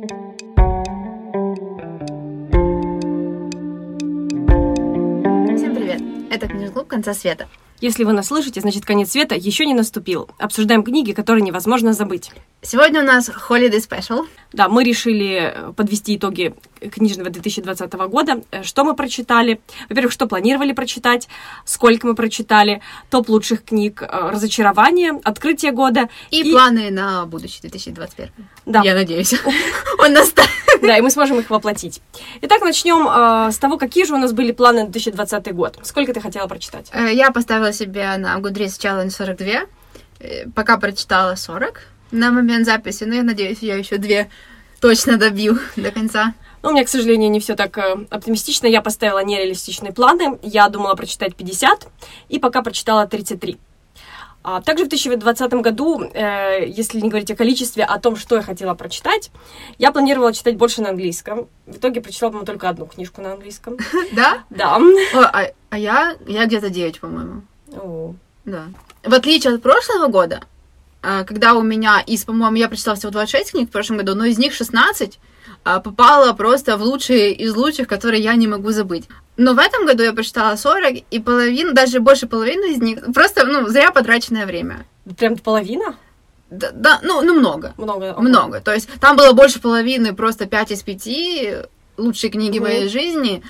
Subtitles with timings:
[0.00, 0.08] Всем
[5.74, 6.00] привет!
[6.30, 7.48] Это книжный клуб «Конца света».
[7.80, 10.28] Если вы нас слышите, значит конец света еще не наступил.
[10.38, 12.30] Обсуждаем книги, которые невозможно забыть.
[12.62, 14.26] Сегодня у нас Holiday Special.
[14.52, 16.54] Да, мы решили э, подвести итоги
[16.92, 18.42] книжного 2020 года.
[18.50, 19.62] Э, Что мы прочитали?
[19.88, 21.26] Во-первых, что планировали прочитать,
[21.64, 26.10] сколько мы прочитали, топ лучших книг, э, разочарование, открытие года.
[26.30, 28.30] И, планы на будущий 2021.
[28.66, 28.82] Да.
[28.84, 29.34] Я надеюсь.
[29.98, 30.50] Он настанет.
[30.82, 32.00] Да, и мы сможем их воплотить.
[32.42, 35.78] Итак, начнем с того, какие же у нас были планы на 2020 год.
[35.82, 36.90] Сколько ты хотела прочитать?
[37.12, 39.46] Я поставила себе на Goodreads Challenge 42.
[40.20, 44.28] Э, Пока прочитала 40 на момент записи, но я надеюсь, я еще две
[44.80, 46.34] точно добью до конца.
[46.62, 48.66] Ну, у меня, к сожалению, не все так э, оптимистично.
[48.66, 50.38] Я поставила нереалистичные планы.
[50.42, 51.88] Я думала прочитать 50,
[52.28, 53.58] и пока прочитала 33.
[54.42, 58.42] А также в 2020 году, э, если не говорить о количестве, о том, что я
[58.42, 59.30] хотела прочитать,
[59.78, 61.48] я планировала читать больше на английском.
[61.66, 63.76] В итоге прочитала, по-моему, только одну книжку на английском.
[64.12, 64.44] Да?
[64.50, 64.78] Да.
[65.14, 67.42] А, а я, я где-то 9, по-моему.
[67.72, 68.14] О.
[68.44, 68.64] Да.
[69.04, 70.40] В отличие от прошлого года,
[71.02, 74.24] а, когда у меня из, по-моему, я прочитала всего 26 книг в прошлом году, но
[74.24, 75.18] из них 16
[75.64, 79.08] а, попало просто в лучшие из лучших, которые я не могу забыть.
[79.36, 83.46] Но в этом году я прочитала 40, и половину, даже больше половины из них, просто,
[83.46, 84.84] ну, зря потраченное время.
[85.16, 85.96] Прям половина?
[86.50, 87.74] Да, да ну, ну, много.
[87.78, 88.12] Много.
[88.12, 88.22] Ого.
[88.22, 88.60] Много.
[88.60, 92.68] То есть там было больше половины, просто 5 из 5 лучшие книги Мгм.
[92.68, 93.42] моей жизни,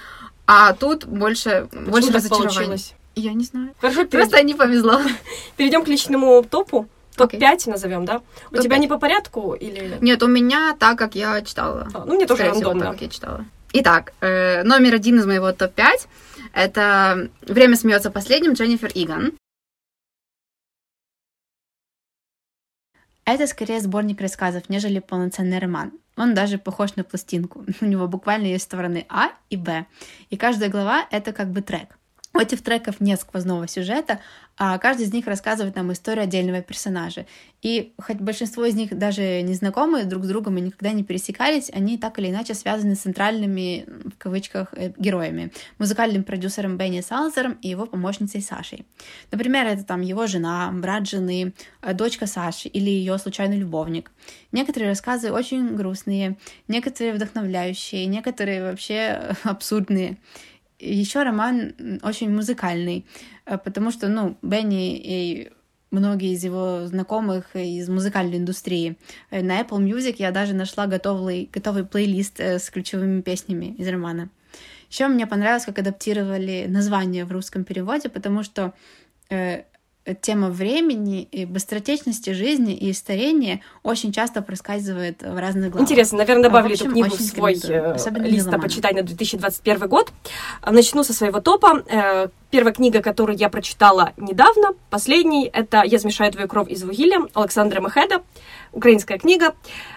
[0.46, 2.54] а тут больше, Почему больше разочарований.
[2.54, 2.94] получилось?
[3.14, 3.74] Я не знаю.
[3.80, 5.00] Хорошо, Просто не повезло.
[5.56, 6.88] перейдем к личному топу.
[7.16, 7.40] Окей.
[7.40, 8.22] Топ-5 назовем, да?
[8.50, 8.80] У тебя пять.
[8.80, 9.98] не по порядку или...
[10.00, 11.88] Нет, у меня так, как я читала.
[11.92, 12.84] А, ну, мне тоже всего, рандомно.
[12.84, 13.44] так, как я читала.
[13.72, 16.08] Итак, э, номер один из моего топ-5
[16.54, 19.32] это «Время смеется последним» Дженнифер Иган.
[23.24, 25.92] Это скорее сборник рассказов, нежели полноценный роман.
[26.16, 27.64] Он даже похож на пластинку.
[27.80, 29.86] У него буквально есть стороны А и Б.
[30.30, 31.99] И каждая глава— это как бы трек.
[32.32, 34.20] У этих треков нет сквозного сюжета,
[34.56, 37.26] а каждый из них рассказывает нам историю отдельного персонажа.
[37.60, 41.70] И хоть большинство из них даже не знакомы друг с другом и никогда не пересекались,
[41.72, 45.50] они так или иначе связаны с центральными, в кавычках, э, героями.
[45.78, 48.86] Музыкальным продюсером Бенни Салзером и его помощницей Сашей.
[49.32, 54.12] Например, это там его жена, брат жены, э, дочка Саши или ее случайный любовник.
[54.52, 56.36] Некоторые рассказы очень грустные,
[56.68, 60.18] некоторые вдохновляющие, некоторые вообще абсурдные.
[60.80, 63.04] Еще роман очень музыкальный,
[63.46, 65.50] э, потому что, ну, Бенни и
[65.90, 68.96] многие из его знакомых из музыкальной индустрии.
[69.30, 73.88] Э, На Apple Music я даже нашла готовый, готовый плейлист э, с ключевыми песнями из
[73.88, 74.30] романа.
[74.90, 78.72] Еще мне понравилось, как адаптировали название в русском переводе, потому что
[80.22, 85.88] тема времени и быстротечности жизни и старения очень часто проскальзывает в разных главах.
[85.88, 89.88] Интересно, наверное, добавлю В общем, эту книгу в свой э, особенно лист на на 2021
[89.88, 90.12] год.
[90.62, 91.84] А, Начну со своего топа.
[91.88, 97.20] Э, Первая книга, которую я прочитала недавно, последний, это «Я смешаю твою кровь из вугиля»
[97.32, 98.24] Александра Мехеда,
[98.72, 99.54] украинская книга,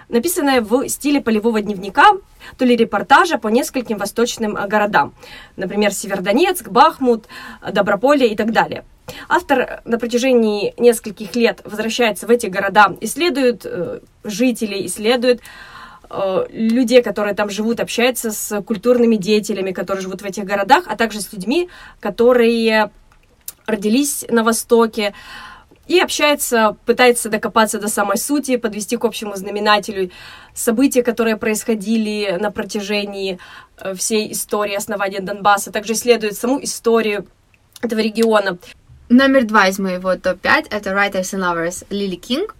[0.07, 2.11] написанная в стиле полевого дневника,
[2.59, 5.15] то ли репортажа по нескольким восточным городам.
[5.55, 7.25] Например, Севердонецк, Бахмут,
[7.71, 8.83] Доброполье и так далее.
[9.29, 15.41] Автор на протяжении нескольких лет возвращается в эти города, исследует э, жителей, исследует
[16.09, 20.95] э, людей, которые там живут, общается с культурными деятелями, которые живут в этих городах, а
[20.95, 21.69] также с людьми,
[21.99, 22.91] которые
[23.65, 25.13] родились на Востоке,
[25.87, 30.11] и общается, пытается докопаться до самой сути, подвести к общему знаменателю
[30.53, 33.37] события, которые происходили на протяжении
[33.77, 37.27] э, всей истории основания Донбасса, также исследует саму историю
[37.81, 38.57] этого региона.
[39.13, 42.55] Номер два из моего топ-5 это Writers and Lovers Лили Кинг.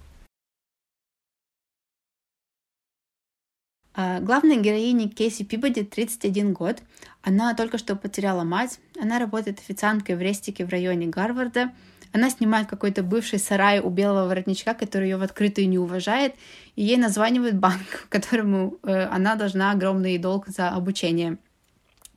[3.96, 6.84] А, Главной героине Кейси Пибоди 31 год.
[7.24, 8.80] Она только что потеряла мать.
[9.02, 11.72] Она работает официанткой в рестике в районе Гарварда.
[12.12, 16.36] Она снимает какой-то бывший сарай у белого воротничка, который ее в открытую не уважает,
[16.76, 21.40] и ей названивает банк, которому э, она должна огромный долг за обучение.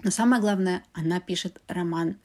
[0.03, 2.17] Но самое главное, она пишет роман.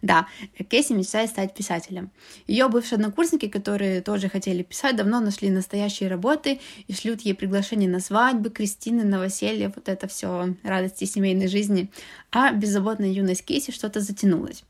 [0.00, 0.26] Да,
[0.68, 2.10] Кейси мечтает стать писателем.
[2.46, 7.88] Ее бывшие однокурсники, которые тоже хотели писать, давно нашли настоящие работы и шлют ей приглашения
[7.88, 11.90] на свадьбы, крестины, новоселье, вот это все радости семейной жизни.
[12.32, 14.64] А беззаботная юность Кейси что-то затянулась.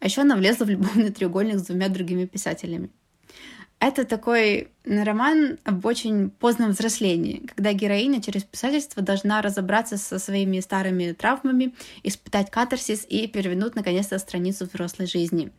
[0.00, 2.90] А еще она влезла в любовный треугольник с двумя другими писателями.
[3.86, 10.60] Это такой роман об очень позднем взрослении, когда героиня через писательство должна разобраться со своими
[10.60, 15.52] старыми травмами, испытать катарсис и перевернуть наконец-то страницу взрослой жизни.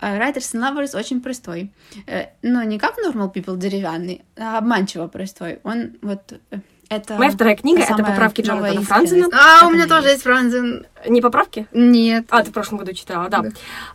[0.00, 1.70] А Writers and Lovers очень простой.
[2.08, 5.60] Э, Но не как Normal People деревянный, а обманчиво простой.
[5.62, 6.58] Он вот э,
[6.88, 8.82] Это Моя вторая книга— это поправки Джонатана.
[8.82, 9.28] Франзена.
[9.32, 10.86] А, у меня тоже есть Франзен.
[11.06, 11.68] Не поправки?
[11.72, 12.26] Нет.
[12.30, 13.42] А, ты в прошлом году читала, да.
[13.42, 13.50] Да.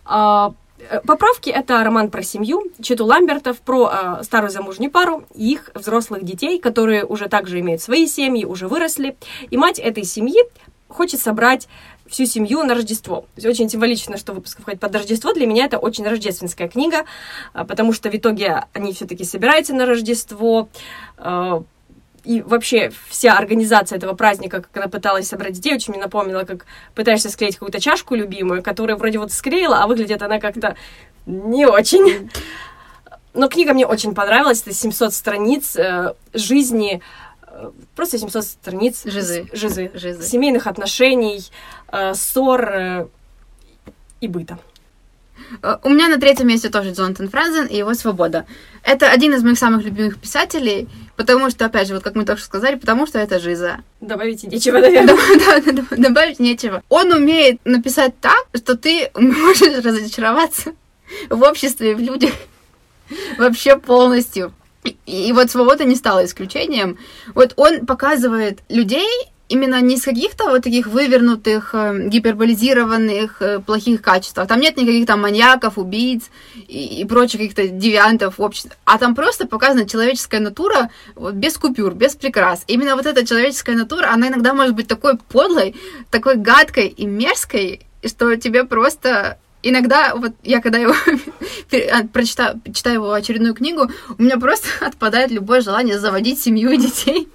[0.05, 0.53] А,
[1.05, 6.23] Поправки— это роман про семью, Читу Ламбертов, про э, старую замужнюю пару и их взрослых
[6.23, 9.15] детей, которые уже также имеют свои семьи, уже выросли.
[9.49, 10.43] И мать этой семьи
[10.89, 11.67] хочет собрать
[12.07, 13.21] всю семью на Рождество.
[13.21, 15.33] То есть очень символично, что выпуск входит под Рождество.
[15.33, 17.05] Для меня это очень рождественская книга,
[17.53, 20.69] а, потому что в итоге они все-таки собираются на Рождество.
[22.25, 26.65] И вообще вся организация этого праздника, как она пыталась собрать детей, очень мне напомнила, как
[26.95, 30.75] пытаешься склеить какую-то чашку любимую, которая вроде вот склеила, а выглядит она как-то
[31.25, 32.29] не очень.
[33.33, 34.61] Но книга мне очень понравилась.
[34.61, 37.01] Это 700 страниц э, жизни,
[37.47, 39.47] э, просто 700 страниц Жизы.
[39.53, 40.23] жизы, Жизы.
[40.23, 41.43] семейных отношений,
[41.91, 43.07] э, ссор э,
[44.21, 44.57] и быта.
[45.61, 48.45] Э, У меня на третьем месте тоже Джонатан Франзен и его «Свобода».
[48.83, 52.39] Это один из моих самых любимых писателей, потому что, опять же, вот как мы только
[52.39, 53.79] что сказали, потому что это жиза.
[54.01, 55.15] Добавить нечего, наверное.
[55.45, 56.83] Да, да, да, добавить нечего.
[56.89, 60.73] Он умеет написать так, что ты можешь разочароваться
[61.29, 62.33] в обществе, и в людях
[63.37, 64.53] вообще полностью.
[64.83, 66.97] И, и вот «Свобода» не стала исключением.
[67.33, 69.09] Вот он показывает людей
[69.47, 74.39] именно не с каких-то вот таких вывернутых, э, гиперболизированных, э, плохих качеств.
[74.47, 76.23] Там нет никаких там маньяков, убийц
[76.67, 78.71] и, и прочих каких-то девиантов в обществе.
[78.85, 82.63] А там просто показана человеческая натура вот, без купюр, без прикрас.
[82.67, 85.75] Именно вот эта человеческая натура, она иногда может быть такой подлой,
[86.09, 90.93] такой гадкой и мерзкой, что тебе просто иногда, вот я когда его
[91.91, 96.77] а, прочитаю, читаю его очередную книгу, у меня просто отпадает любое желание заводить семью и
[96.77, 97.27] детей.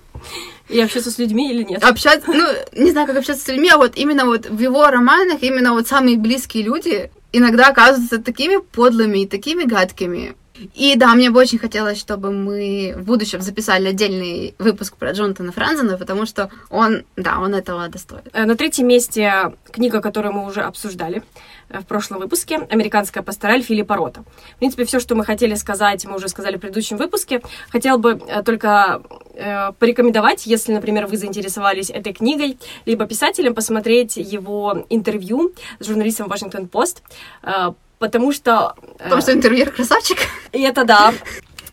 [0.70, 1.82] И общаться с людьми или нет?
[1.82, 5.42] Общаться, ну, не знаю, как общаться с людьми, а вот именно вот в его романах,
[5.42, 10.34] именно вот самые близкие люди иногда оказываются такими подлыми и такими гадкими.
[10.74, 15.52] И да, мне бы очень хотелось, чтобы мы в будущем записали отдельный выпуск про Джонатана
[15.52, 18.22] Франзена, потому что он, да, он этого достоин.
[18.32, 21.22] Э, На третьем месте книга, которую мы уже обсуждали
[21.68, 24.24] э, в прошлом выпуске, «Американская пастораль» Филиппа Рота.
[24.56, 27.40] В принципе, все, что мы хотели сказать, мы уже сказали в предыдущем выпуске.
[27.70, 29.02] Хотел бы э, только
[29.78, 37.02] порекомендовать, если, например, вы заинтересовались этой книгой, либо писателем, посмотреть его интервью с журналистом Вашингтон-Пост,
[37.42, 38.74] э, потому что...
[38.98, 40.18] э, Потому что интервьюер красавчик.
[40.52, 41.14] и это да.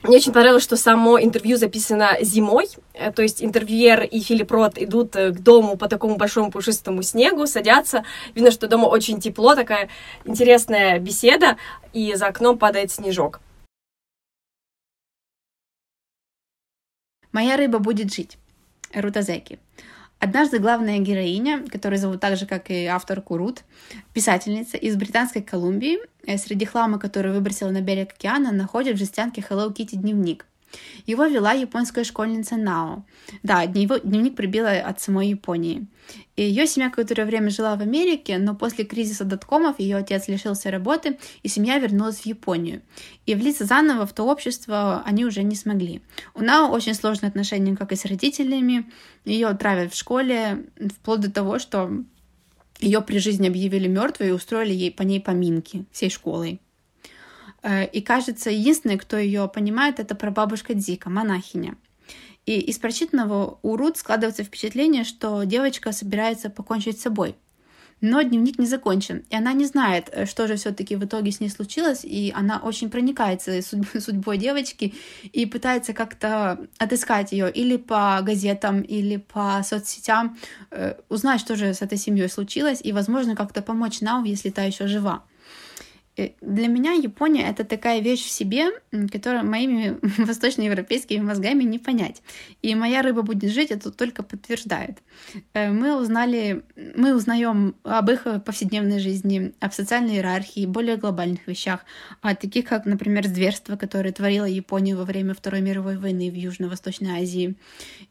[0.04, 4.78] Мне очень понравилось, что само интервью записано зимой, Э, то есть интервьюер и Филипп Рот
[4.78, 8.04] идут э, к дому по такому большому пушистому снегу, садятся,
[8.36, 9.90] видно, что дома очень тепло, такая
[10.26, 11.58] интересная беседа,
[11.94, 13.40] и за окном падает снежок.
[17.32, 18.38] Моя рыба будет жить.
[18.94, 19.60] Рута Зеки.
[20.20, 23.64] Однажды главная героиня, которую зовут так же, как и авторку Рут,
[24.14, 29.46] писательница из Британской Колумбии, э, среди хлама, который выбросила на берег океана, находит в жестянке
[29.48, 30.46] Hello Kitty дневник.
[31.06, 33.06] Его вела японская школьница Нао.
[33.44, 35.88] Да, днев- дневник прибила от самой Японии.
[36.36, 41.18] Ее семья какое-то время жила в Америке, но после кризиса доткомов ее отец лишился работы,
[41.44, 42.82] и семья вернулась в Японию.
[43.26, 46.02] И влиться заново в то общество они уже не смогли.
[46.34, 48.90] У Нао очень сложные отношения как и с родителями,
[49.26, 50.66] ее травят в школе,
[50.96, 51.92] вплоть до того, что
[52.80, 56.62] ее при жизни объявили мертвой и устроили ей по ней поминки всей школой.
[57.64, 61.76] Э, И кажется, единственный, кто ее понимает, это прабабушка Дзика, монахиня.
[62.46, 67.36] И из прочитанного у Рут складывается впечатление, что девочка собирается покончить с собой.
[68.00, 71.40] Но дневник не закончен, и она не знает, э, что же все-таки в итоге с
[71.40, 77.78] ней случилось, и она очень проникается судьбой, судьбой девочки и пытается как-то отыскать ее или
[77.78, 80.38] по газетам, или по соцсетям,
[80.72, 84.64] э, узнать, что же с этой семьей случилось, и, возможно, как-то помочь Нау, если та
[84.64, 85.24] еще жива.
[86.42, 88.72] Для меня Япония это такая вещь в себе,
[89.12, 92.24] которую моими восточноевропейскими мозгами не понять.
[92.64, 94.98] И моя рыба будет жить, это только подтверждает.
[95.54, 96.64] Э, Мы узнали,
[96.96, 101.82] мы узнаем об их повседневной жизни, об социальной иерархии, более глобальных вещах,
[102.22, 107.22] о таких как, например, зверство, которое творила Япония во время Второй мировой войны в Южно-Восточной
[107.22, 107.54] Азии,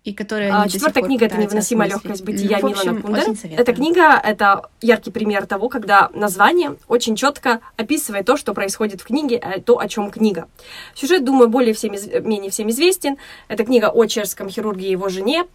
[0.04, 3.60] и которое А четвертая книга это невыносимая легкость бытия Ну, общем, Милана советую.
[3.60, 9.04] Эта книга это яркий пример того, когда название очень четко описывает то, что происходит в
[9.04, 10.48] книге, а то, о чем книга.
[10.94, 11.92] Сюжет, думаю, более всем,
[12.24, 13.16] менее всем известен.
[13.48, 15.46] Это книга о чешском хирурге и его жене,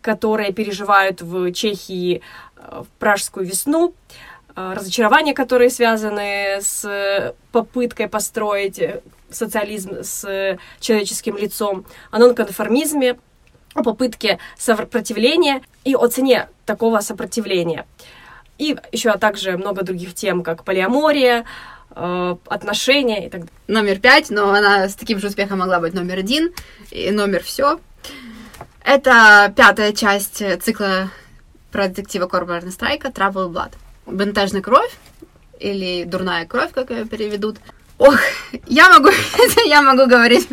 [0.00, 2.22] которые переживают в Чехии
[2.56, 3.94] э, в пражскую весну,
[4.56, 8.80] э, разочарования, которые связаны с попыткой построить
[9.30, 13.18] социализм с человеческим лицом, о нонконформизме,
[13.74, 17.86] о попытке сопротивления и о цене такого сопротивления.
[18.60, 21.46] И еще а также много других тем, как полиамория,
[21.96, 23.54] э, отношения и так далее.
[23.68, 26.52] номер пять, но она с таким же успехом могла быть номер один
[26.90, 27.80] и номер все.
[28.84, 31.08] Это пятая часть цикла
[31.72, 33.72] про детектива Корбана Страйка «Trouble Blood».
[34.06, 34.92] Бентежная кровь,
[35.58, 37.56] или дурная кровь, как ее переведут.
[37.96, 38.18] Ох,
[38.66, 39.08] я могу,
[39.66, 40.46] я могу говорить.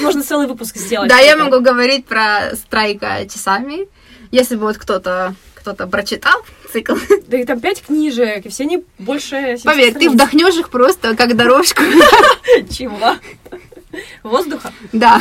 [0.00, 1.08] Можно целый выпуск сделать.
[1.08, 3.88] Да, я могу говорить про Страйка часами.
[4.32, 6.42] Если бы вот кто-то кто-то прочитал
[6.72, 6.96] цикл.
[7.28, 9.56] Да и там пять книжек, и все они больше...
[9.64, 11.82] Поверь, ты вдохнешь их просто как дорожку.
[12.70, 13.16] Чего?
[14.22, 14.72] Воздуха?
[14.92, 15.20] Да.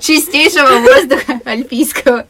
[0.00, 2.26] Чистейшего воздуха альпийского.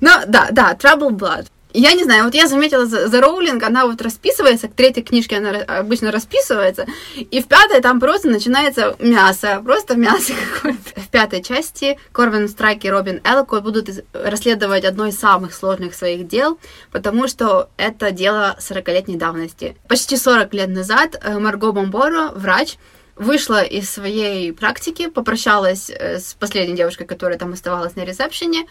[0.00, 1.46] Но да, да, Trouble Blood.
[1.74, 5.60] Я не знаю, вот я заметила за, Роулинг, она вот расписывается, к третьей книжке она
[5.60, 6.86] обычно расписывается,
[7.16, 11.00] и в пятой там просто начинается мясо, просто мясо какое-то.
[11.00, 16.28] В пятой части Корвин Страйк и Робин Элко будут расследовать одно из самых сложных своих
[16.28, 16.58] дел,
[16.90, 19.76] потому что это дело 40-летней давности.
[19.88, 22.76] Почти 40 лет назад э, Марго Бомборо, врач,
[23.16, 28.66] вышла из своей практики, попрощалась э, с последней девушкой, которая там оставалась на ресепшене,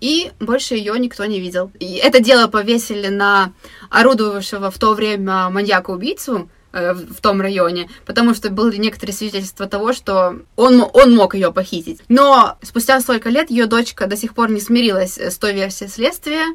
[0.00, 1.70] и больше ее никто не видел.
[1.78, 3.52] И это дело повесили на
[3.90, 9.92] орудовавшего в то время маньяка-убийцу, э, в том районе, потому что были некоторые свидетельства того,
[9.92, 12.00] что он, он мог ее похитить.
[12.08, 16.46] Но спустя столько лет ее дочка до сих пор не смирилась с той версией следствия,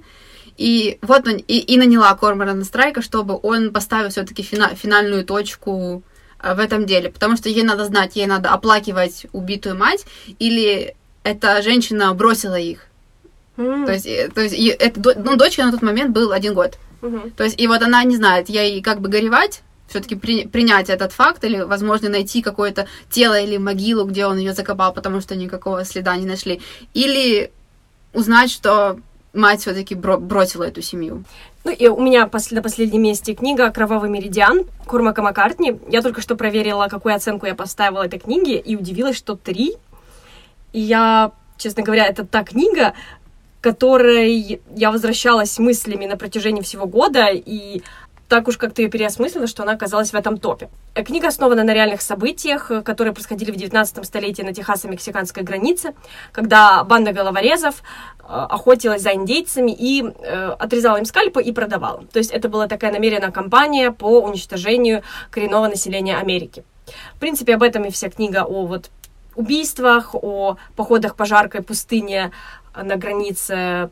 [0.58, 6.02] и вот он и, и наняла Корморана Страйка, чтобы он поставил все-таки фина, финальную точку
[6.02, 6.07] э,
[6.42, 10.06] в этом деле, потому что ей надо знать, ей надо оплакивать убитую мать,
[10.40, 12.86] или эта женщина бросила их.
[13.58, 13.86] Mm.
[13.86, 16.78] То есть, э, то есть и это, ну, дочке на тот момент был один год.
[17.02, 17.32] Mm-hmm.
[17.32, 21.12] То есть, и вот она не знает, ей как бы горевать, все-таки при, принять этот
[21.12, 25.86] факт или, возможно, найти какое-то тело или могилу, где он ее закопал, потому что никакого
[25.86, 26.62] следа не нашли.
[26.94, 27.52] Или
[28.14, 29.00] узнать, что
[29.34, 31.24] мать все-таки бро- бросила эту семью.
[31.64, 35.80] Ну и у меня пос- на последнем месте книга «Кровавый меридиан» Курмака Маккартни.
[35.90, 39.76] Я только что проверила, какую оценку я поставила этой книге, и удивилась, что три.
[40.74, 42.94] И я, честно говоря, это та книга,
[43.62, 47.82] которой я возвращалась мыслями на протяжении всего года, и
[48.28, 50.70] так уж как-то ее переосмыслила, что она оказалась в этом топе.
[50.96, 55.94] Э, книга основана на реальных событиях, э, которые происходили в 19 столетии на Техасо-мексиканской границе,
[56.32, 57.82] когда банда головорезов
[58.20, 60.04] э, охотилась за индейцами и
[60.60, 62.04] отрезала им скальпы и продавала.
[62.12, 66.64] То есть это была такая намеренная кампания по уничтожению коренного населения Америки.
[67.16, 68.90] В принципе, об этом и вся книга о вот
[69.36, 72.32] убийствах, о походах по жаркой пустыне
[72.76, 73.90] на границе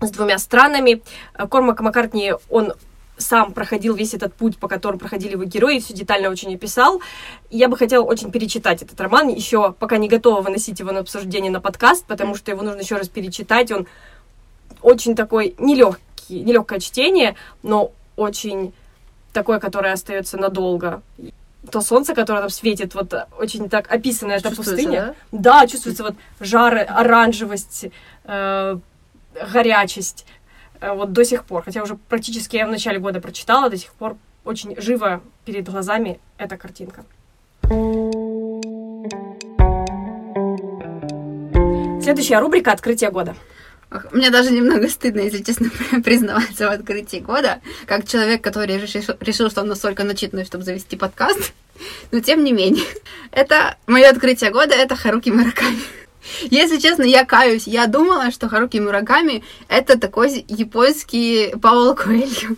[0.00, 1.02] с двумя странами.
[1.48, 2.72] Кормак Маккартни, он
[3.20, 7.00] сам проходил весь этот путь, по которому проходили его герои, все детально очень описал.
[7.50, 11.50] Я бы хотела очень перечитать этот роман, еще пока не готова выносить его на обсуждение
[11.50, 13.70] на подкаст, потому что его нужно еще раз перечитать.
[13.70, 13.86] Он
[14.82, 18.72] очень такой нелегкий, нелегкое чтение, но очень
[19.32, 21.02] такое, которое остается надолго
[21.70, 25.14] то солнце, которое там светит, вот очень так описана эта пустыня.
[25.30, 25.60] Да?
[25.60, 27.86] да, чувствуется вот жар, оранжевость,
[28.24, 28.78] э,
[29.52, 30.24] горячесть.
[30.80, 31.62] Э, вот до сих пор.
[31.62, 36.18] Хотя уже практически я в начале года прочитала, до сих пор очень живо перед глазами
[36.38, 37.04] эта картинка.
[42.02, 43.36] Следующая рубрика «Открытие года».
[44.12, 45.68] Мне даже немного стыдно, если честно,
[46.04, 51.52] признаваться в открытии года, как человек, который решил, что он настолько начитанный, чтобы завести подкаст.
[52.12, 52.84] Но тем не менее,
[53.32, 55.80] это мое открытие года, это Харуки Мураками.
[56.50, 57.66] Если честно, я каюсь.
[57.66, 62.56] Я думала, что Харуки Мураками это такой японский Пауло Коэльо,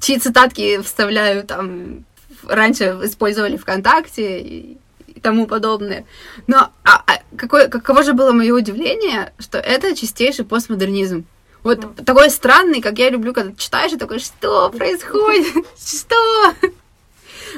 [0.00, 2.04] чьи цитатки вставляю там
[2.46, 4.78] раньше использовали ВКонтакте и
[5.22, 6.04] тому подобное.
[6.46, 11.24] Но а, а, какое, каково же было мое удивление, что это чистейший постмодернизм.
[11.62, 12.04] Вот mm.
[12.04, 15.66] такой странный, как я люблю, когда читаешь, и такой, что происходит?
[15.78, 16.54] Что?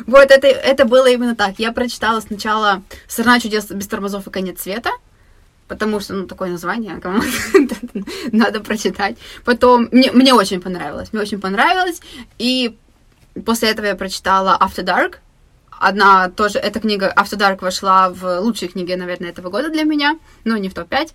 [0.07, 1.59] Вот это, это было именно так.
[1.59, 4.91] Я прочитала сначала «Страна чудес без тормозов и конец света»,
[5.69, 7.23] потому что, ну, такое название, кому
[8.33, 9.17] надо прочитать.
[9.45, 12.01] Потом, мне, мне очень понравилось, мне очень понравилось,
[12.39, 12.77] и
[13.47, 15.17] после этого я прочитала After Dark,
[15.85, 20.17] Одна тоже, эта книга After Dark вошла в лучшие книги, наверное, этого года для меня,
[20.45, 21.13] но не в топ-5.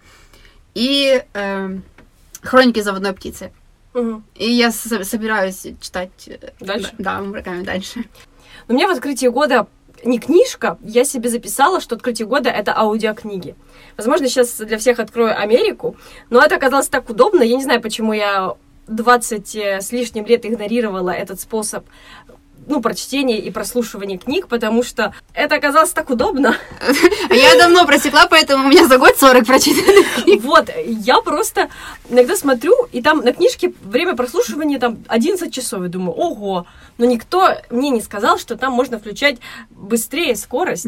[0.73, 1.79] И э,
[2.41, 3.53] Хроники заводной птицы.
[3.93, 4.23] Угу.
[4.35, 6.91] И я собираюсь читать э, дальше.
[6.97, 8.03] Да, Мураками дальше.
[8.67, 9.67] Но меня в открытии года
[10.03, 13.55] не книжка, я себе записала, что открытие года это аудиокниги.
[13.97, 15.95] Возможно, сейчас для всех открою Америку,
[16.29, 17.41] но это оказалось так удобно.
[17.41, 18.55] Я не знаю, почему я
[18.87, 21.85] 20 э, с лишним лет игнорировала этот способ
[22.67, 26.55] ну, прочтение и прослушивание книг, потому что это оказалось так удобно.
[27.29, 30.43] Я давно просекла, поэтому у меня за год 40 прочитанных книг.
[30.43, 31.69] Вот, я просто
[32.09, 37.05] иногда смотрю, и там на книжке время прослушивания там 11 часов, и думаю, ого, но
[37.05, 39.37] никто мне не сказал, что там можно включать
[39.69, 40.87] быстрее скорость.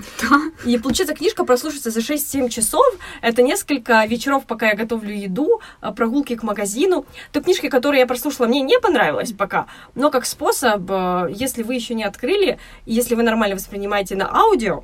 [0.65, 2.86] И получается, книжка прослушается за 6-7 часов.
[3.21, 7.05] Это несколько вечеров, пока я готовлю еду, а, прогулки к магазину.
[7.31, 9.67] То книжки, которые я прослушала, мне не понравилось пока.
[9.95, 12.57] Но как способ, э, если вы еще не открыли,
[12.88, 14.83] если вы нормально воспринимаете на аудио,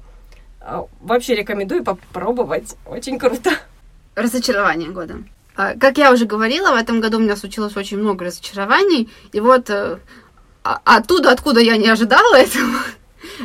[0.61, 2.75] э, вообще рекомендую попробовать.
[2.85, 3.51] Очень круто.
[4.13, 5.23] Разочарование года.
[5.57, 9.09] А, Как я уже говорила, в этом году у меня случилось очень много разочарований.
[9.33, 9.97] И вот э,
[10.63, 12.77] а- оттуда, откуда я не ожидала этого,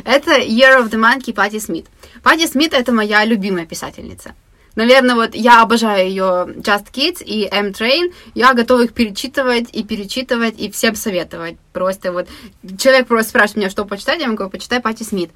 [0.05, 1.87] это Year of the Monkey Пати Смит.
[2.21, 4.35] Пати Смит это моя любимая писательница.
[4.75, 6.23] Наверное, вот я обожаю ее
[6.57, 8.13] Just Kids и M-Train.
[8.35, 11.57] Я готова их перечитывать и перечитывать и всем советовать.
[11.73, 12.27] Просто вот
[12.77, 15.31] человек просто спрашивает меня, что почитать, я ему говорю, почитай Пати Смит.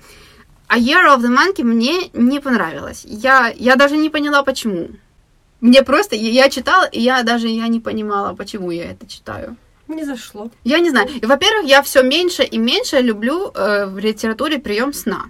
[0.68, 3.04] А Year of the Monkey мне не понравилось.
[3.06, 4.90] Я, я даже не поняла, почему.
[5.62, 9.58] Мне просто, я читала, и я даже я не понимала, почему я это читаю.
[9.88, 10.50] Не зашло.
[10.64, 11.08] Я не знаю.
[11.22, 15.26] Во-первых, я все меньше и меньше люблю э, в литературе прием сна.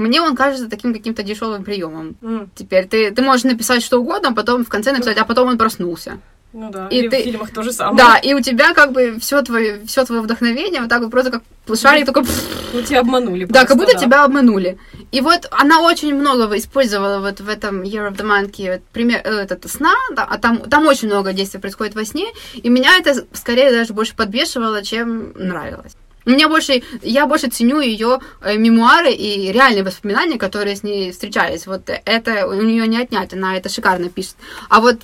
[0.00, 2.16] Мне он кажется таким каким-то дешевым приемом.
[2.22, 5.48] М, Теперь ты, ты можешь написать что угодно, а потом в конце написать, а потом
[5.48, 6.18] он проснулся.
[6.52, 6.88] Ну да.
[6.88, 7.96] И И, ты- в фильмах то же самое.
[7.96, 11.30] Да, и у тебя как бы все твое, все твое вдохновение вот так вот просто
[11.30, 11.42] как
[11.78, 12.24] шарик такой
[12.72, 13.44] Ну, тебя обманули.
[13.44, 13.98] Да, как просто, будто да.
[14.04, 14.76] тебя обманули.
[15.12, 19.20] И вот она очень много использовала вот в этом Year of the Monkey вот пример
[19.22, 22.96] э, этот сна, да, а там, там очень много действий происходит во сне, и меня
[22.98, 25.92] это скорее даже больше подбешивало, чем нравилось.
[26.24, 31.66] Мне больше, я больше ценю ее э, мемуары и реальные воспоминания, которые с ней встречались.
[31.66, 34.36] Вот это у нее не отнять, она это шикарно пишет.
[34.68, 35.00] А вот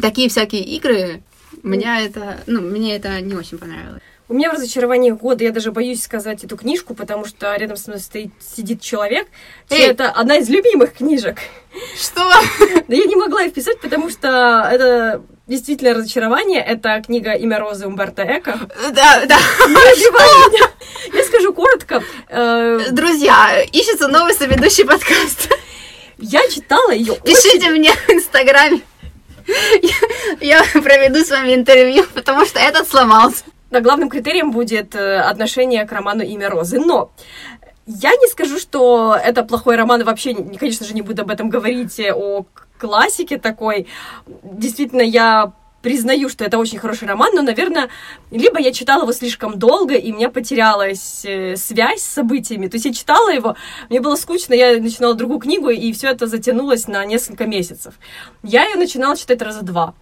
[0.00, 1.22] такие всякие игры,
[1.62, 4.02] меня это, ну, мне это не очень понравилось.
[4.30, 7.90] У меня в разочаровании года, я даже боюсь сказать эту книжку, потому что рядом со
[7.90, 9.26] мной стоит, сидит человек,
[9.70, 11.38] чья это одна из любимых книжек.
[11.98, 12.30] Что?
[12.88, 16.60] Да я не могла их писать, потому что это действительно разочарование.
[16.60, 18.58] Это книга «Имя Розы» Умберто Эко.
[18.92, 19.38] Да, да.
[21.12, 22.02] Я скажу коротко.
[22.28, 25.54] Э, Друзья, ищется новый соведущий подкаста.
[26.18, 28.80] Я читала ее Пишите мне в Инстаграме.
[30.40, 33.44] Я, проведу с вами интервью, потому что этот сломался.
[33.70, 36.78] Но главным критерием будет э, отношение к роману «Имя Розы».
[36.78, 37.10] Но
[37.86, 41.30] я не скажу, что это плохой роман, и вообще, не- конечно же, не буду об
[41.30, 42.44] этом говорить, э, о
[42.78, 43.86] классике такой.
[44.42, 47.88] Действительно, я признаю, что это очень хороший роман, но, наверное,
[48.30, 52.66] либо я читала его слишком долго, и у меня потерялась э, связь с событиями.
[52.66, 53.56] То есть я читала его,
[53.88, 57.94] мне было скучно, я начинала другую книгу, и все это затянулось на несколько месяцев.
[58.42, 59.94] Я ее начинала читать раза два.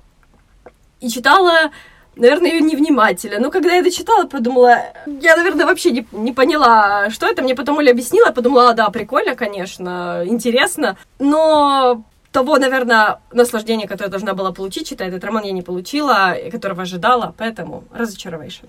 [1.00, 1.70] И читала
[2.16, 3.38] наверное, ее невнимательно.
[3.38, 7.42] Но когда я дочитала, подумала, я, наверное, вообще не, не поняла, что это.
[7.42, 10.96] Мне потом Оля объяснила, подумала, а, да, прикольно, конечно, интересно.
[11.18, 12.02] Но
[12.36, 16.82] того, наверное, наслаждения, которое должна была получить, читая этот роман, я не получила, и которого
[16.82, 18.68] ожидала, поэтому разочаровation.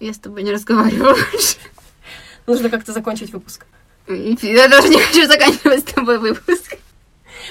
[0.00, 1.56] Я с тобой не разговариваю больше.
[2.48, 3.64] Нужно как-то закончить выпуск.
[4.08, 6.78] Я даже не хочу заканчивать с тобой выпуск.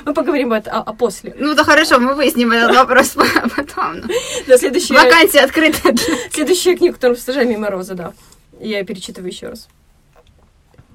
[0.04, 1.34] Мы поговорим об этом а, после.
[1.40, 3.16] Ну да хорошо, мы выясним этот вопрос
[3.56, 4.02] потом.
[4.02, 4.14] ну.
[4.48, 5.96] Да, следующая, Вакансия открыта.
[6.32, 8.12] следующая книга, которую стажа мимо Розы, да.
[8.60, 9.70] Я перечитываю еще раз.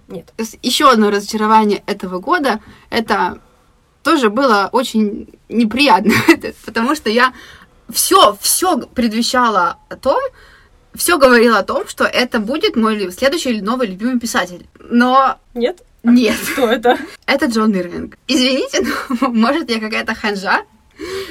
[0.08, 0.34] Нет.
[0.60, 3.40] Еще одно разочарование этого года, это
[4.02, 6.14] тоже было очень неприятно,
[6.64, 7.32] потому что я
[7.92, 10.20] все, все предвещало о том,
[10.94, 14.66] все говорило о том, что это будет мой следующий новый любимый писатель.
[14.78, 15.82] Но Нет?
[16.02, 16.98] нет, Кто это?
[17.26, 18.16] это Джон Ирвинг.
[18.26, 18.86] Извините,
[19.20, 20.62] но, может, я какая-то ханжа,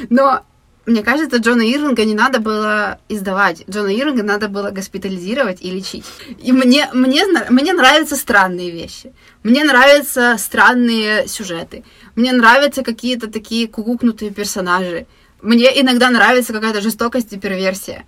[0.09, 0.43] но
[0.89, 3.63] мне кажется, Джона Ирвинга не надо было издавать.
[3.69, 6.05] Джона Ирвинга надо было госпитализировать и лечить.
[6.41, 9.13] И мне, мне, мне нравятся странные вещи.
[9.43, 11.83] Мне нравятся странные сюжеты.
[12.19, 15.05] Мне нравятся какие-то такие кукукнутые персонажи.
[15.41, 18.03] Мне иногда нравится какая-то жестокость и перверсия.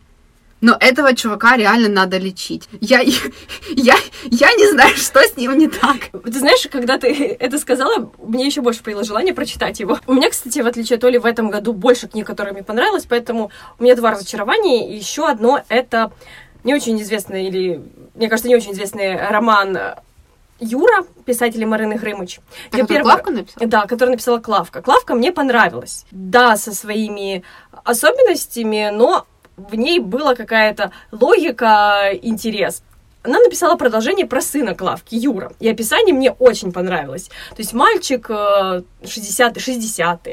[0.59, 2.67] Но этого чувака реально надо лечить.
[2.81, 2.99] Я,
[3.69, 3.95] я,
[4.25, 6.09] я не знаю, что с ним не так.
[6.25, 7.07] Ты знаешь, когда ты
[7.39, 9.97] это сказала, мне еще больше появилось желание прочитать его.
[10.07, 13.05] У меня, кстати, в отличие от Оли, в этом году больше книг, которые мне понравились,
[13.07, 14.91] поэтому у меня два разочарования.
[14.93, 16.11] И еще одно— это
[16.65, 17.81] не очень известный, или,
[18.15, 19.77] мне кажется, не очень известный роман
[20.61, 22.39] Юра, писателя Марины Грымыч.
[22.69, 23.67] Так Я первый- Клавка написала?
[23.67, 24.81] Да, который написала Клавка.
[24.83, 26.05] Клавка мне понравилась.
[26.11, 27.43] Да, со своими
[27.83, 29.25] особенностями, но
[29.57, 32.83] в ней была какая-то логика, интерес.
[33.23, 35.51] она написала продолжение про сына Клавки, Юра.
[35.59, 37.27] И описание мне очень понравилось.
[37.51, 40.27] То есть мальчик 60 60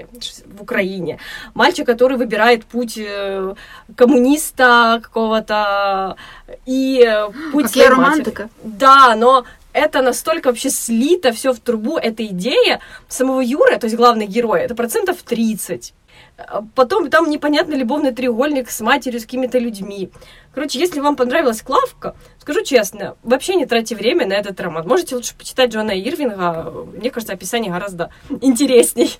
[0.46, 1.18] в Украине.
[1.52, 3.54] Мальчик, который выбирает путь э,
[3.94, 6.16] коммуниста какого-то
[6.64, 8.48] и э, путь своей романтика.
[8.62, 13.96] Да, но это настолько вообще слито все в трубу, эта идея самого Юры, то есть
[13.96, 15.94] главный герой, это процентов 30.
[16.38, 20.10] А Потом там непонятный любовный треугольник с матерью, с какими-то людьми.
[20.54, 24.86] Короче, если вам понравилась Клавка, скажу честно, вообще не тратьте время на этот роман.
[24.86, 26.72] Можете лучше почитать Джона Ирвинга.
[26.94, 29.18] Мне кажется, описание гораздо интересней.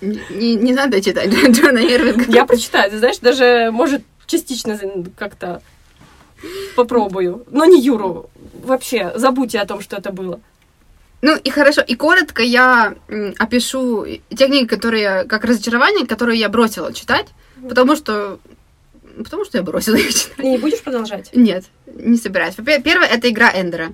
[0.00, 2.24] Не, не надо читать Джона Ирвинга.
[2.30, 4.78] Я прочитаю, ты знаешь, даже, может, частично
[5.16, 5.62] как-то
[6.74, 7.44] попробую.
[7.50, 8.30] Но не Юру.
[8.52, 10.40] Вообще, забудьте о том, что это было.
[11.22, 12.94] Ну и хорошо, и коротко я
[13.38, 17.26] опишу те книги, которые как разочарование, которые я бросила читать,
[17.68, 18.40] потому что
[19.16, 20.36] потому что я бросила их читать.
[20.36, 21.30] Ты не будешь продолжать?
[21.34, 22.54] Нет, не собираюсь.
[22.56, 23.92] Первое это игра Эндера.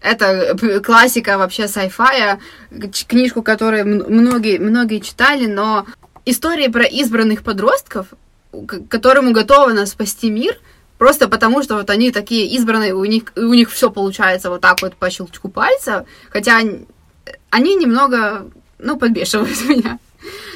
[0.00, 1.68] Это п- классика вообще
[2.92, 5.86] ч- книжку, которую многие, многие читали, но
[6.24, 8.06] истории про избранных подростков,
[8.52, 10.58] к- которым уготовано спасти мир,
[11.00, 14.82] просто потому что вот они такие избранные, у них, у них все получается вот так
[14.82, 19.98] вот по щелчку пальца, хотя они- немного, ну, подбешивают меня.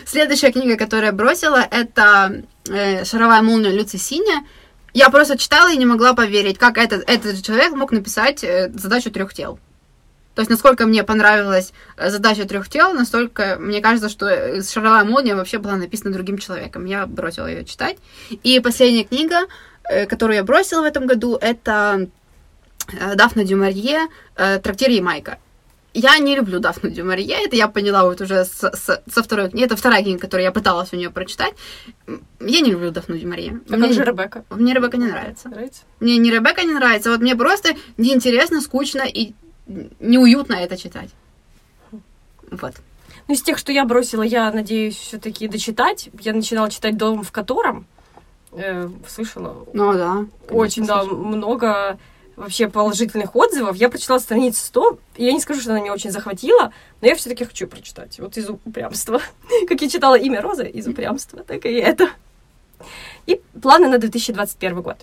[0.04, 4.44] Следующая книга, которую я бросила, это э, «Шаровая молния Люци Синя».
[4.92, 9.11] Я просто читала и не могла поверить, как этот, этот человек мог написать э, задачу
[9.11, 9.59] трех тел.
[10.35, 15.37] То есть, насколько мне понравилась э, задача трех тел, настолько мне кажется, что «Шаровая молния»
[15.37, 16.85] вообще была написана другим человеком.
[16.85, 17.96] Я бросила ее читать.
[18.28, 19.46] И последняя книга,
[20.07, 22.09] которую я бросила в этом году, это
[22.92, 25.38] э, Дафна Дюмарье э, «Трактир Ямайка».
[25.97, 29.64] Я не люблю Дафну Дюмарье, это я поняла вот уже с- с- со второй книги.
[29.64, 31.55] Это вторая книга, которую я пыталась у нее прочитать.
[32.40, 33.61] Я не люблю Дафну Дюмарье.
[33.70, 34.44] А Мне- как же Ребекка?
[34.51, 35.49] Мне Ребекка не нравится.
[35.49, 35.83] Нравится?
[36.01, 39.35] Мне не Ребекка не нравится, вот мне просто неинтересно, скучно и
[40.01, 41.11] неуютно это читать.
[42.51, 42.75] Вот.
[43.29, 46.11] Ну, из тех, что я бросила, я надеюсь все-таки дочитать.
[46.20, 47.87] Я начинала читать «Дом в котором».
[48.57, 49.67] Э, слышала?
[49.73, 50.27] Ну да.
[50.51, 51.99] Очень, да, много
[52.37, 53.77] вообще положительных отзывов.
[53.77, 57.14] Я прочитала страниц 100, и я не скажу, что она меня очень захватила, но я
[57.14, 58.19] все-таки хочу прочитать.
[58.19, 59.21] Вот из упрямства.
[59.69, 62.11] Как я читала «Имя Розы» из упрямства, так и это.
[63.27, 64.99] И планы на 2021 год.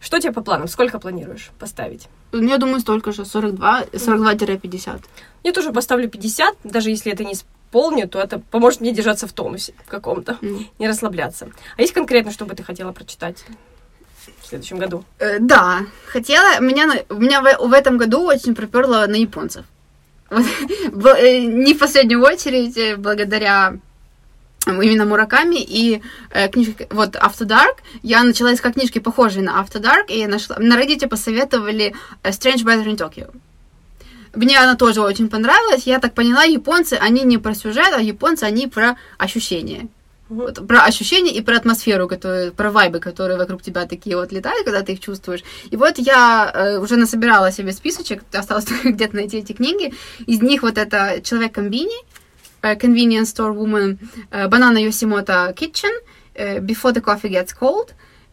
[0.00, 0.68] Что у тебя по планам?
[0.68, 2.08] Сколько планируешь поставить?
[2.32, 5.04] Я думаю, столько же, 42, 42-50.
[5.42, 7.34] Я тоже поставлю 50, даже если это не
[7.76, 10.66] исполню, то это поможет мне держаться в тонусе каком-то, М.
[10.78, 11.48] не расслабляться.
[11.76, 13.44] А есть конкретно, что бы ты хотела прочитать
[14.40, 15.04] в следующем году?
[15.18, 16.60] Э, Да, хотела.
[16.60, 19.64] Меня, меня в, в этом году очень приперло на японцев.
[20.30, 20.46] Вот,
[21.18, 23.74] э, не в последнюю очередь, э, благодаря
[24.66, 29.80] именно Мураками и э, книжке, вот After Dark, я начала искать книжки, похожие на After
[29.80, 33.32] Dark, и нашла, на Reddit посоветовали э, Strange Weather in Tokyo.
[34.36, 35.86] Мне она тоже очень понравилась.
[35.86, 39.88] Я так поняла, японцы, они не про сюжет, а японцы, они про ощущения.
[40.28, 44.64] Вот, про ощущения и про атмосферу, которые, про вайбы, которые вокруг тебя такие вот летают,
[44.64, 45.42] когда ты их чувствуешь.
[45.70, 49.94] И вот я э, уже насобирала себе списочек, осталось только где-то найти эти книги.
[50.26, 51.96] Из них вот это «Человек-комбини»,
[52.62, 53.98] э, «Convenience Store Woman»,
[54.30, 55.92] э, «Banana Yoshimoto Kitchen»,
[56.34, 57.90] э, «Before the Coffee Gets Cold»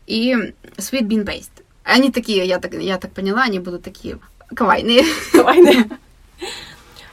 [0.07, 0.33] и
[0.77, 1.63] «Sweet Bean Paste».
[1.83, 4.17] Они такие, я так, я так поняла, они будут такие
[4.53, 5.03] кавайные.
[5.33, 5.59] Давай,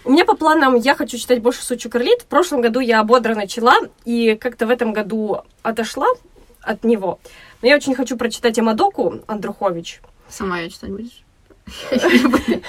[0.04, 2.22] У меня по планам я хочу читать больше Сучу Карлит.
[2.22, 6.06] В прошлом году я бодро начала и как-то в этом году отошла
[6.62, 7.18] от него.
[7.62, 10.00] Но я очень хочу прочитать Амадоку Андрухович.
[10.28, 11.24] Сама ее читать будешь?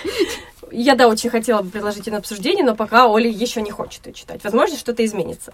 [0.71, 4.07] Я, да, очень хотела бы предложить ее на обсуждение, но пока Оля еще не хочет
[4.07, 4.41] ее читать.
[4.43, 5.53] Возможно, что-то изменится.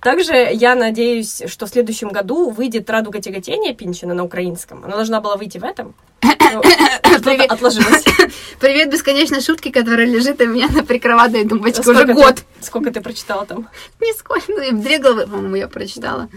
[0.00, 4.84] Также я надеюсь, что в следующем году выйдет «Радуга тяготения» Пинчина на украинском.
[4.84, 5.94] Она должна была выйти в этом.
[6.20, 7.50] Привет.
[7.50, 8.04] отложилось.
[8.60, 12.44] Привет бесконечной шутки, которая лежит у меня на прикроватной тумбочке уже Сколько ты- год.
[12.60, 13.68] Сколько ты прочитала там?
[14.00, 14.44] Нисколько.
[14.48, 16.28] Ну, и две главы, по-моему, я прочитала.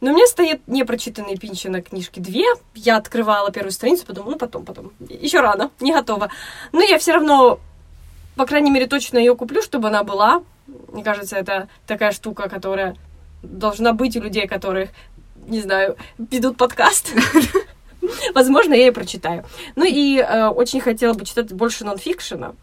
[0.00, 2.44] Но у меня стоят непрочитанные Пинчина книжки две.
[2.74, 4.92] Я открывала первую страницу, подумала, ну потом, потом.
[5.00, 6.30] Еще рано, не готова.
[6.72, 7.60] Но я все равно,
[8.36, 10.42] по крайней мере, точно ее куплю, чтобы она была.
[10.92, 12.96] Мне кажется, это такая штука, которая
[13.42, 14.90] должна быть у людей, которых,
[15.46, 17.12] не знаю, ведут подкаст.
[18.34, 19.44] Возможно, я и прочитаю.
[19.76, 22.54] Ну и э, очень хотела бы читать больше нонфикшена.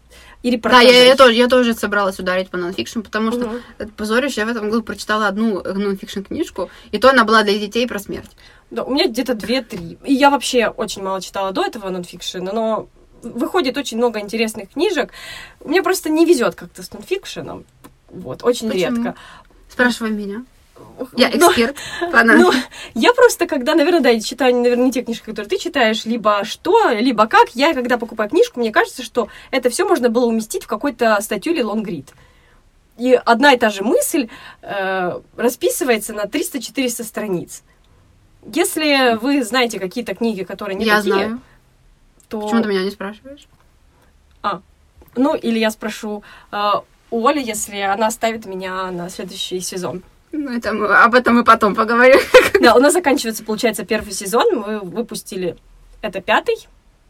[0.42, 3.60] И Да, я, я, тоже, я тоже собралась ударить по нонфикшн, потому что, Мгм.
[3.78, 7.58] это позорище, я в этом году прочитала одну нонфикшн книжку, и то она была для
[7.58, 8.30] детей про смерть.
[8.70, 9.98] Да, у меня где-то две-три.
[10.04, 12.88] И я вообще очень мало читала до этого нонфикшена, но
[13.22, 15.10] выходит очень много интересных книжек.
[15.64, 17.64] Мне просто не везет как-то с нонфикшеном.
[18.10, 18.96] Вот, очень Почему?
[18.96, 19.14] редко.
[19.68, 20.44] Спрашивай меня.
[21.16, 21.76] Я Но- эксперт.
[22.12, 22.52] Она- Ну,
[22.94, 26.44] я просто, когда, наверное, да, я читаю, наверное, не те книжки, которые ты читаешь, либо
[26.44, 30.64] что, либо как, я, когда покупаю книжку, мне кажется, что это все можно было уместить
[30.64, 32.12] в какой-то статью или лонгрид.
[32.96, 34.28] И одна и та же мысль
[34.62, 37.62] э, расписывается на 300-400 страниц.
[38.52, 41.40] Если вы знаете какие-то книги, которые не Я такие, знаю.
[42.28, 42.40] то...
[42.40, 43.46] Почему ты меня не спрашиваешь?
[45.16, 46.70] Ну, или я спрошу э,
[47.10, 50.02] у Оли, если она оставит меня на следующий сезон.
[50.32, 52.20] Ну, это мы- об этом мы потом поговорим.
[52.60, 54.46] Да, у нас заканчивается, получается, первый сезон.
[54.58, 55.56] Мы выпустили
[56.02, 56.56] это пятый.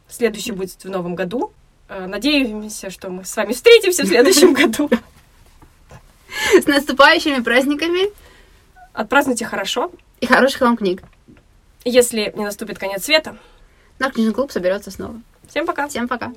[0.08, 1.52] Следующий будет в новом году.
[1.88, 4.90] Э, Надеемся, что мы с вами встретимся в следующем году.
[6.60, 8.10] С наступающими праздниками
[8.92, 9.90] Отпразднуйте хорошо.
[10.20, 11.02] и хороших вам книг.
[11.84, 13.38] Если не наступит конец света.
[13.98, 15.20] Наш книжный клуб соберется снова.
[15.48, 15.88] Всем пока.
[15.88, 16.32] Всем пока.